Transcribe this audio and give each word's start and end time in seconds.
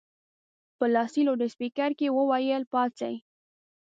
په 0.77 0.85
لاسي 0.93 1.21
لوډسپیکر 1.27 1.91
کې 1.99 2.05
یې 2.09 2.13
وویل 2.17 2.63
پاڅئ. 2.71 3.15